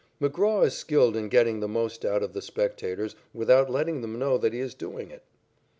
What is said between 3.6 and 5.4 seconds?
letting them know that he is doing it.